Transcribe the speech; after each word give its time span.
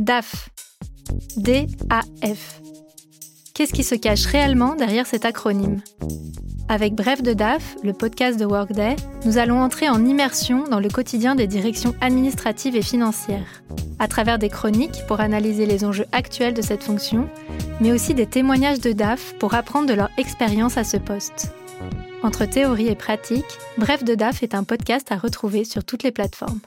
DAF. 0.00 0.48
D-A-F. 1.36 2.62
Qu'est-ce 3.54 3.74
qui 3.74 3.84
se 3.84 3.94
cache 3.94 4.24
réellement 4.24 4.74
derrière 4.74 5.06
cet 5.06 5.26
acronyme? 5.26 5.82
Avec 6.70 6.94
Bref 6.94 7.22
de 7.22 7.34
DAF, 7.34 7.76
le 7.84 7.92
podcast 7.92 8.40
de 8.40 8.46
Workday, 8.46 8.96
nous 9.26 9.36
allons 9.36 9.60
entrer 9.60 9.90
en 9.90 10.06
immersion 10.06 10.64
dans 10.64 10.80
le 10.80 10.88
quotidien 10.88 11.34
des 11.34 11.46
directions 11.46 11.94
administratives 12.00 12.76
et 12.76 12.82
financières, 12.82 13.62
à 13.98 14.08
travers 14.08 14.38
des 14.38 14.48
chroniques 14.48 15.04
pour 15.06 15.20
analyser 15.20 15.66
les 15.66 15.84
enjeux 15.84 16.06
actuels 16.12 16.54
de 16.54 16.62
cette 16.62 16.84
fonction, 16.84 17.28
mais 17.82 17.92
aussi 17.92 18.14
des 18.14 18.26
témoignages 18.26 18.80
de 18.80 18.92
DAF 18.92 19.34
pour 19.38 19.52
apprendre 19.52 19.86
de 19.86 19.94
leur 19.94 20.08
expérience 20.16 20.78
à 20.78 20.84
ce 20.84 20.96
poste. 20.96 21.52
Entre 22.22 22.46
théorie 22.46 22.88
et 22.88 22.94
pratique, 22.94 23.58
Bref 23.76 24.02
de 24.02 24.14
DAF 24.14 24.42
est 24.42 24.54
un 24.54 24.64
podcast 24.64 25.12
à 25.12 25.18
retrouver 25.18 25.64
sur 25.64 25.84
toutes 25.84 26.04
les 26.04 26.10
plateformes. 26.10 26.60